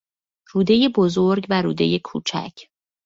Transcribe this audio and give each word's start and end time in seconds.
رودهی 0.51 0.89
بزرگ 0.89 1.45
و 1.49 1.61
رودهی 1.61 1.99
کوچک 1.99 2.53